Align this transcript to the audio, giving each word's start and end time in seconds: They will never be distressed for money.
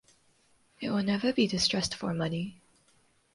They 0.81 0.89
will 0.89 1.03
never 1.03 1.31
be 1.31 1.45
distressed 1.45 1.93
for 1.93 2.11
money. 2.11 2.59